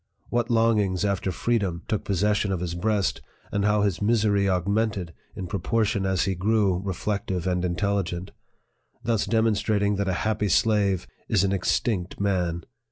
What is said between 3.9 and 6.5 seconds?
misery augmented, in proportion as he